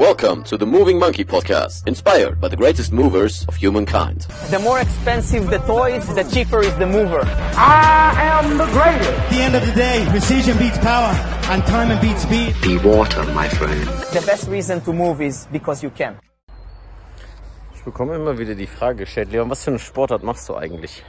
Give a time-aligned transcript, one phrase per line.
[0.00, 4.22] Welcome to the Moving Monkey Podcast, inspired by the greatest movers of humankind.
[4.48, 7.20] The more expensive the toys, the cheaper is the mover.
[7.54, 9.10] I am the greatest.
[9.10, 11.12] At the end of the day, precision beats power,
[11.52, 12.56] and time beats speed.
[12.62, 13.84] Be water, my friend.
[14.14, 16.16] The best reason to move is because you can.
[17.74, 21.04] Ich bekomme immer wieder die Frage gestellt, Leon, was für eine Sportart machst du eigentlich?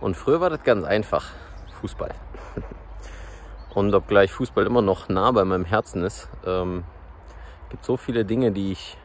[0.00, 1.24] Und früher war das ganz einfach.
[1.80, 2.14] Fußball.
[3.74, 6.84] Und obgleich Fußball immer noch nah bei meinem Herzen ist, ähm,
[7.72, 8.98] gibt so viele Dinge, die ich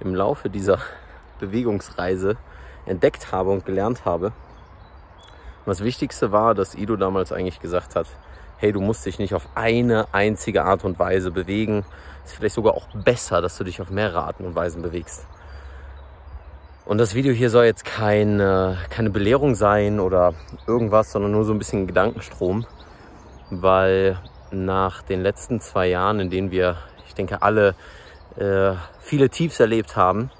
[0.00, 0.78] im Laufe dieser
[1.40, 2.36] Bewegungsreise
[2.84, 4.26] entdeckt habe und gelernt habe.
[4.26, 8.06] Und das Wichtigste war, dass Ido damals eigentlich gesagt hat,
[8.58, 11.84] hey, du musst dich nicht auf eine einzige Art und Weise bewegen.
[12.24, 15.26] Es ist vielleicht sogar auch besser, dass du dich auf mehrere Arten und Weisen bewegst.
[16.84, 20.34] Und das Video hier soll jetzt keine, keine Belehrung sein oder
[20.66, 22.66] irgendwas, sondern nur so ein bisschen Gedankenstrom,
[23.50, 24.18] weil
[24.50, 26.76] nach den letzten zwei Jahren, in denen wir,
[27.06, 27.74] ich denke, alle
[28.36, 30.30] äh, viele Tiefs erlebt haben,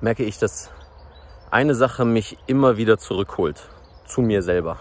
[0.00, 0.70] merke ich, dass
[1.50, 3.68] eine Sache mich immer wieder zurückholt
[4.04, 4.78] zu mir selber.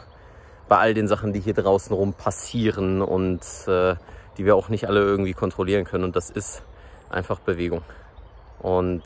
[0.68, 3.96] Bei all den Sachen, die hier draußen rum passieren und äh,
[4.38, 6.04] die wir auch nicht alle irgendwie kontrollieren können.
[6.04, 6.64] Und das ist
[7.10, 7.84] einfach Bewegung.
[8.60, 9.04] Und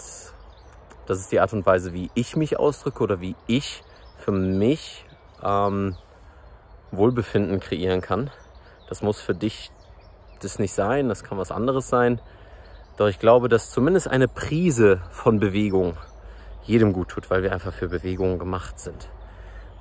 [1.06, 3.84] das ist die Art und Weise, wie ich mich ausdrücke oder wie ich
[4.18, 5.06] für mich
[5.44, 5.96] ähm,
[6.92, 8.30] Wohlbefinden kreieren kann.
[8.88, 9.72] Das muss für dich
[10.42, 12.22] das nicht sein, das kann was anderes sein.
[13.00, 15.96] Doch ich glaube, dass zumindest eine Prise von Bewegung
[16.64, 19.08] jedem gut tut, weil wir einfach für Bewegung gemacht sind.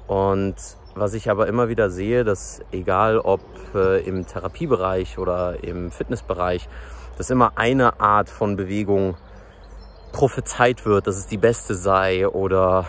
[0.07, 0.55] Und
[0.95, 3.41] was ich aber immer wieder sehe, dass egal ob
[3.75, 6.69] äh, im Therapiebereich oder im Fitnessbereich,
[7.17, 9.17] dass immer eine Art von Bewegung
[10.13, 12.87] prophezeit wird, dass es die beste sei oder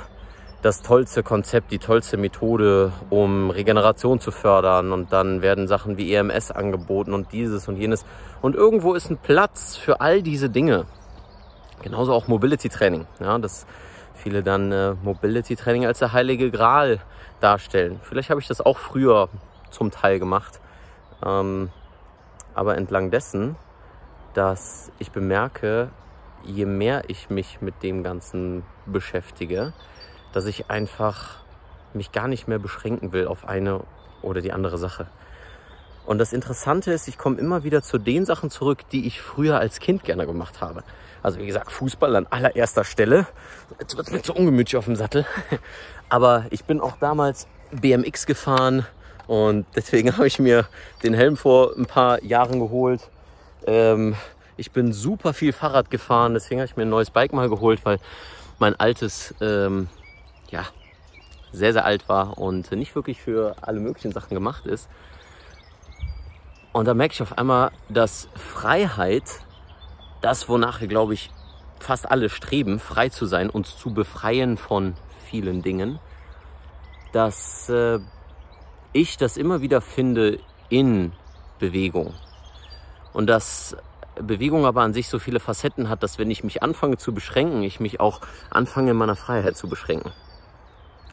[0.62, 4.92] das tollste Konzept, die tollste Methode, um Regeneration zu fördern.
[4.92, 8.06] Und dann werden Sachen wie EMS angeboten und dieses und jenes.
[8.42, 10.86] Und irgendwo ist ein Platz für all diese Dinge.
[11.82, 13.08] Genauso auch Mobility Training.
[13.20, 13.66] Ja, dass
[14.14, 17.00] viele dann äh, Mobility Training als der heilige Gral
[17.40, 18.00] darstellen.
[18.04, 19.30] Vielleicht habe ich das auch früher
[19.70, 20.60] zum Teil gemacht.
[21.26, 21.70] Ähm,
[22.54, 23.56] aber entlang dessen,
[24.34, 25.90] dass ich bemerke,
[26.44, 29.74] je mehr ich mich mit dem Ganzen beschäftige,
[30.34, 31.38] dass ich einfach
[31.94, 33.82] mich gar nicht mehr beschränken will auf eine
[34.22, 35.08] oder die andere Sache.
[36.06, 39.60] Und das Interessante ist, ich komme immer wieder zu den Sachen zurück, die ich früher
[39.60, 40.84] als Kind gerne gemacht habe.
[41.22, 43.28] Also wie gesagt, Fußball an allererster Stelle.
[43.80, 45.26] Jetzt wird mir zu ungemütlich auf dem Sattel.
[46.10, 48.86] Aber ich bin auch damals BMX gefahren
[49.28, 50.68] und deswegen habe ich mir
[51.04, 53.08] den Helm vor ein paar Jahren geholt.
[53.68, 54.16] Ähm,
[54.58, 57.82] ich bin super viel Fahrrad gefahren, deswegen habe ich mir ein neues Bike mal geholt,
[57.84, 58.00] weil
[58.58, 59.88] mein altes ähm,
[60.52, 60.66] ja,
[61.52, 64.90] sehr, sehr alt war und nicht wirklich für alle möglichen Sachen gemacht ist.
[66.72, 69.24] Und da merke ich auf einmal, dass Freiheit,
[70.22, 71.32] das wonach wir, glaube ich,
[71.80, 74.96] fast alle streben, frei zu sein, uns zu befreien von
[75.26, 76.00] vielen Dingen,
[77.12, 78.00] dass äh,
[78.94, 80.40] ich das immer wieder finde
[80.70, 81.14] in
[81.58, 82.14] Bewegung.
[83.14, 83.76] Und dass
[84.22, 87.64] Bewegung aber an sich so viele Facetten hat, dass wenn ich mich anfange zu beschränken,
[87.64, 90.12] ich mich auch anfange in meiner Freiheit zu beschränken.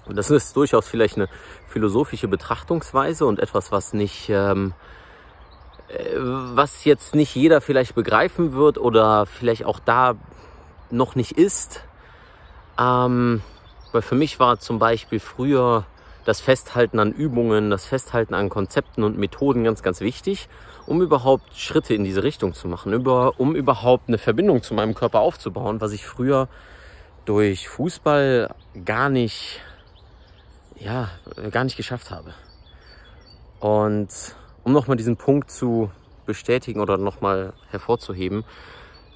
[0.06, 1.28] Und das ist durchaus vielleicht eine
[1.66, 4.72] philosophische Betrachtungsweise und etwas, was nicht, ähm,
[5.88, 10.14] äh, was jetzt nicht jeder vielleicht begreifen wird oder vielleicht auch da
[10.90, 11.82] noch nicht ist.
[12.78, 13.42] Ähm,
[13.92, 15.86] weil für mich war zum Beispiel früher
[16.24, 20.48] das Festhalten an Übungen, das Festhalten an Konzepten und Methoden ganz, ganz wichtig,
[20.86, 24.94] um überhaupt Schritte in diese Richtung zu machen, über, um überhaupt eine Verbindung zu meinem
[24.94, 26.48] Körper aufzubauen, was ich früher
[27.24, 29.60] durch Fußball gar nicht
[30.78, 31.10] ja,
[31.50, 32.34] gar nicht geschafft habe.
[33.60, 34.08] Und
[34.64, 35.90] um nochmal diesen Punkt zu
[36.26, 38.44] bestätigen oder nochmal hervorzuheben,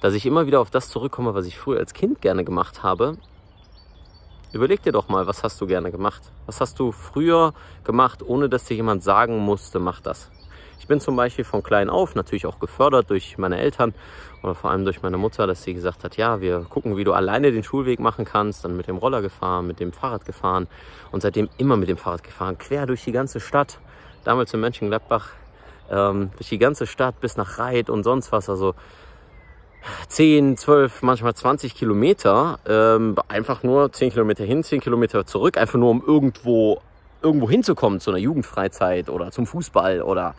[0.01, 3.17] dass ich immer wieder auf das zurückkomme, was ich früher als Kind gerne gemacht habe.
[4.51, 6.23] Überleg dir doch mal, was hast du gerne gemacht?
[6.45, 10.29] Was hast du früher gemacht, ohne dass dir jemand sagen musste, mach das?
[10.81, 13.93] Ich bin zum Beispiel von klein auf natürlich auch gefördert durch meine Eltern
[14.41, 17.13] oder vor allem durch meine Mutter, dass sie gesagt hat, ja, wir gucken, wie du
[17.13, 20.67] alleine den Schulweg machen kannst, dann mit dem Roller gefahren, mit dem Fahrrad gefahren
[21.11, 23.77] und seitdem immer mit dem Fahrrad gefahren, quer durch die ganze Stadt,
[24.23, 25.29] damals in Mönchengladbach,
[25.91, 28.73] ähm, durch die ganze Stadt bis nach Reit und sonst was, also
[30.07, 35.77] 10, 12, manchmal 20 Kilometer, ähm, einfach nur 10 Kilometer hin, 10 Kilometer zurück, einfach
[35.77, 36.81] nur um irgendwo
[37.21, 40.33] irgendwo hinzukommen zu einer Jugendfreizeit oder zum Fußball oder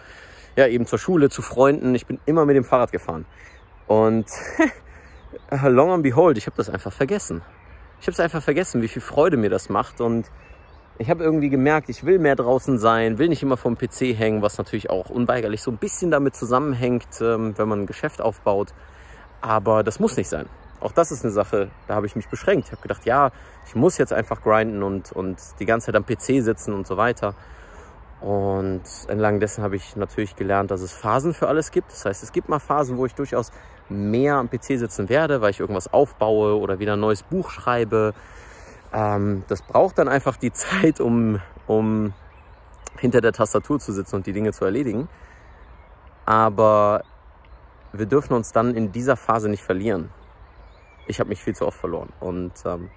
[0.56, 1.94] ja, eben zur Schule, zu Freunden.
[1.94, 3.24] Ich bin immer mit dem Fahrrad gefahren.
[3.86, 4.26] Und
[5.62, 7.42] long and behold, ich habe das einfach vergessen.
[8.00, 10.00] Ich habe es einfach vergessen, wie viel Freude mir das macht.
[10.00, 10.30] Und
[10.98, 14.42] ich habe irgendwie gemerkt, ich will mehr draußen sein, will nicht immer vom PC hängen,
[14.42, 18.74] was natürlich auch unweigerlich so ein bisschen damit zusammenhängt, ähm, wenn man ein Geschäft aufbaut.
[19.40, 20.46] Aber das muss nicht sein.
[20.80, 22.66] Auch das ist eine Sache, da habe ich mich beschränkt.
[22.66, 23.30] Ich habe gedacht, ja,
[23.66, 26.96] ich muss jetzt einfach grinden und, und die ganze Zeit am PC sitzen und so
[26.96, 27.34] weiter.
[28.22, 31.90] Und entlang dessen habe ich natürlich gelernt, dass es Phasen für alles gibt.
[31.90, 33.50] Das heißt, es gibt mal Phasen, wo ich durchaus
[33.88, 38.14] mehr am PC sitzen werde, weil ich irgendwas aufbaue oder wieder ein neues Buch schreibe.
[38.92, 42.12] Ähm, das braucht dann einfach die Zeit, um, um
[42.96, 45.08] hinter der Tastatur zu sitzen und die Dinge zu erledigen.
[46.24, 47.02] Aber
[47.92, 50.10] wir dürfen uns dann in dieser Phase nicht verlieren.
[51.08, 52.88] Ich habe mich viel zu oft verloren und ähm,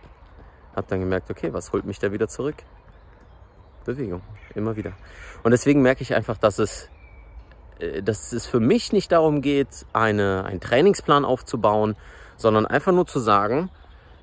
[0.76, 2.58] habe dann gemerkt, okay, was holt mich da wieder zurück?
[3.86, 4.22] Bewegung,
[4.54, 4.94] immer wieder.
[5.44, 6.90] Und deswegen merke ich einfach, dass es,
[7.80, 11.96] äh, dass es für mich nicht darum geht, eine, einen Trainingsplan aufzubauen,
[12.38, 13.70] sondern einfach nur zu sagen,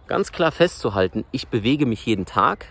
[0.06, 2.66] ganz klar festzuhalten, ich bewege mich jeden Tag.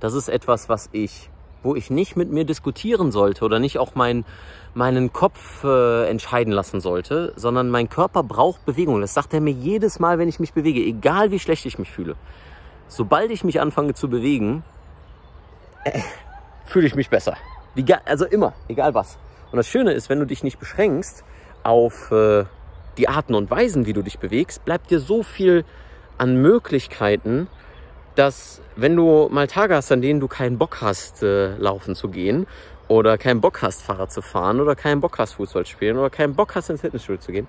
[0.00, 1.28] Das ist etwas, was ich,
[1.62, 4.24] wo ich nicht mit mir diskutieren sollte oder nicht auch mein,
[4.74, 9.00] meinen Kopf äh, entscheiden lassen sollte, sondern mein Körper braucht Bewegung.
[9.00, 11.90] Das sagt er mir jedes Mal, wenn ich mich bewege, egal wie schlecht ich mich
[11.90, 12.16] fühle.
[12.86, 14.62] Sobald ich mich anfange zu bewegen,
[15.84, 16.00] äh,
[16.68, 17.36] fühle ich mich besser.
[18.04, 19.18] Also immer, egal was.
[19.50, 21.24] Und das Schöne ist, wenn du dich nicht beschränkst
[21.62, 22.44] auf äh,
[22.98, 25.64] die Arten und Weisen, wie du dich bewegst, bleibt dir so viel
[26.18, 27.48] an Möglichkeiten,
[28.16, 32.08] dass wenn du mal Tage hast, an denen du keinen Bock hast, äh, laufen zu
[32.08, 32.46] gehen
[32.88, 36.10] oder keinen Bock hast, Fahrrad zu fahren oder keinen Bock hast, Fußball zu spielen oder
[36.10, 37.46] keinen Bock hast, ins Fitnessstudio zu gehen,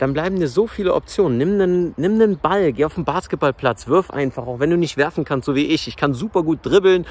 [0.00, 1.36] dann bleiben dir so viele Optionen.
[1.36, 4.96] Nimm einen, nimm einen Ball, geh auf den Basketballplatz, wirf einfach, auch wenn du nicht
[4.96, 5.88] werfen kannst, so wie ich.
[5.88, 7.06] Ich kann super gut dribbeln.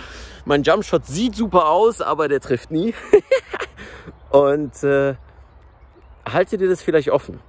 [0.46, 2.96] Mein Jumpshot sieht super aus, aber der trifft nie.
[4.32, 5.14] Und äh,
[6.28, 7.40] halte dir das vielleicht offen.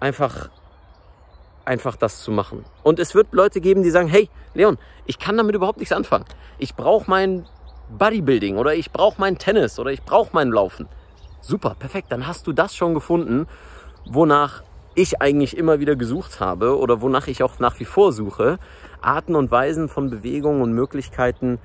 [0.00, 0.48] Einfach,
[1.66, 2.64] einfach das zu machen.
[2.82, 6.24] Und es wird Leute geben, die sagen, hey, Leon, ich kann damit überhaupt nichts anfangen.
[6.56, 7.44] Ich brauche mein
[7.98, 10.88] Bodybuilding oder ich brauche mein Tennis oder ich brauche mein Laufen.
[11.42, 12.10] Super, perfekt.
[12.12, 13.46] Dann hast du das schon gefunden,
[14.06, 14.62] wonach
[14.94, 18.58] ich eigentlich immer wieder gesucht habe oder wonach ich auch nach wie vor suche,
[19.00, 21.58] Arten und Weisen von Bewegung und Möglichkeiten,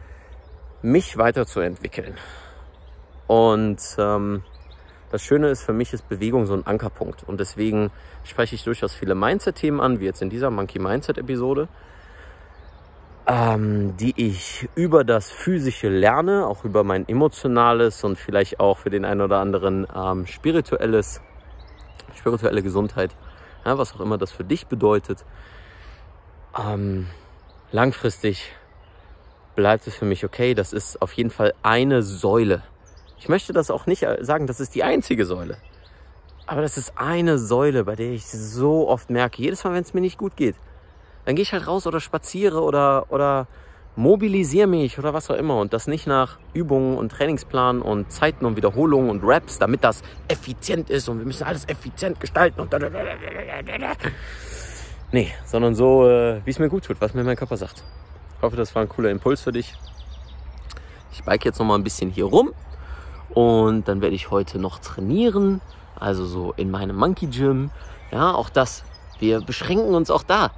[0.82, 2.16] mich weiterzuentwickeln.
[3.28, 4.44] Und ähm,
[5.12, 7.24] das Schöne ist, für mich ist Bewegung so ein Ankerpunkt.
[7.24, 7.92] Und deswegen
[8.24, 11.68] spreche ich durchaus viele Mindset-Themen an, wie jetzt in dieser Monkey Mindset-Episode,
[13.28, 18.90] ähm, die ich über das Physische lerne, auch über mein emotionales und vielleicht auch für
[18.90, 21.22] den einen oder anderen ähm, spirituelles,
[22.16, 23.16] spirituelle Gesundheit
[23.66, 25.26] ja, was auch immer das für dich bedeutet.
[26.58, 27.08] Ähm,
[27.72, 28.54] langfristig
[29.56, 30.54] bleibt es für mich okay.
[30.54, 32.64] Das ist auf jeden Fall eine Säule.
[33.18, 35.58] Ich möchte das auch nicht sagen, das ist die einzige Säule.
[36.46, 39.96] Aber das ist eine Säule, bei der ich so oft merke, jedes Mal, wenn es
[39.96, 40.56] mir nicht gut geht,
[41.26, 43.48] dann gehe ich halt raus oder spaziere oder, oder
[43.96, 48.46] mobilisiere mich oder was auch immer und das nicht nach Übungen und Trainingsplan und Zeiten
[48.46, 52.74] und Wiederholungen und Raps, damit das effizient ist und wir müssen alles effizient gestalten und
[55.12, 57.84] nee, sondern so, äh, wie es mir gut tut, was mir mein Körper sagt.
[58.38, 59.74] Ich hoffe, das war ein cooler Impuls für dich.
[61.14, 62.52] Ich bike jetzt noch mal ein bisschen hier rum
[63.30, 65.62] und dann werde ich heute noch trainieren,
[65.98, 67.72] also so in meinem Monkey Gym.
[68.12, 68.84] Ja, auch das.
[69.20, 70.52] Wir beschränken uns auch da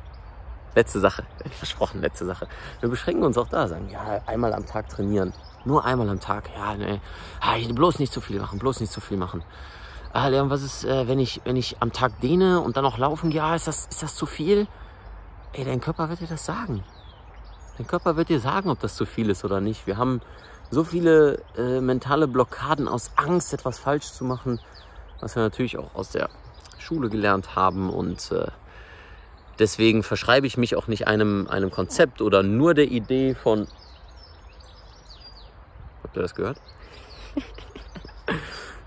[0.75, 2.47] letzte Sache, versprochen, letzte Sache.
[2.79, 5.33] Wir beschränken uns auch da, sagen, ja, einmal am Tag trainieren.
[5.65, 7.01] Nur einmal am Tag, ja, ne.
[7.41, 9.43] Ah, bloß nicht zu viel machen, bloß nicht zu viel machen.
[10.13, 12.97] Ah, Leon, was ist, äh, wenn ich, wenn ich am Tag dehne und dann noch
[12.97, 14.67] laufen ja, ist das, ist das zu viel?
[15.53, 16.83] Ey, dein Körper wird dir das sagen.
[17.77, 19.85] Dein Körper wird dir sagen, ob das zu viel ist oder nicht.
[19.85, 20.21] Wir haben
[20.71, 24.59] so viele äh, mentale Blockaden aus Angst, etwas falsch zu machen,
[25.19, 26.29] was wir natürlich auch aus der
[26.79, 28.47] Schule gelernt haben und äh,
[29.59, 33.67] Deswegen verschreibe ich mich auch nicht einem, einem Konzept oder nur der Idee von.
[36.03, 36.61] Habt ihr das gehört?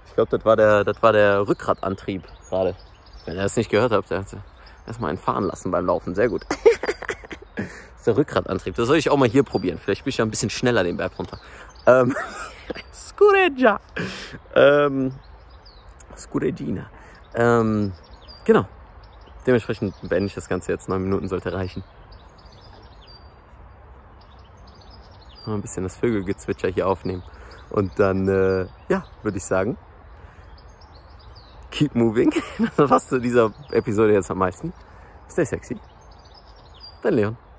[0.07, 2.77] ich glaube, das war der, das war der Rückgratantrieb gerade.
[3.25, 4.27] Wenn ihr das nicht gehört habt, der hat
[4.87, 6.15] erstmal einen fahren lassen beim Laufen.
[6.15, 6.45] Sehr gut.
[7.57, 8.77] das ist der Rückgratantrieb.
[8.77, 9.79] Das soll ich auch mal hier probieren.
[9.79, 11.39] Vielleicht bin ich ja ein bisschen schneller den Berg runter.
[11.87, 12.15] Ähm,
[12.93, 13.81] Scureggia.
[14.55, 15.13] Ähm,
[16.17, 16.91] Scuregina.
[17.35, 17.93] Ähm,
[18.45, 18.67] genau.
[19.51, 20.89] Dementsprechend beende ich das Ganze jetzt.
[20.89, 21.83] Neun Minuten sollte reichen.
[25.45, 27.25] Mal ein bisschen das Vögelgezwitscher hier aufnehmen.
[27.69, 29.77] Und dann, äh, ja, würde ich sagen,
[31.73, 32.33] keep moving.
[32.77, 34.73] Das passt zu dieser Episode jetzt am meisten.
[35.29, 35.77] Stay sexy.
[37.03, 37.50] Dein Leon.